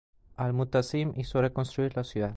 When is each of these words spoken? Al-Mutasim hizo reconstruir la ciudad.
Al-Mutasim 0.35 1.13
hizo 1.15 1.41
reconstruir 1.43 1.95
la 1.95 2.03
ciudad. 2.03 2.29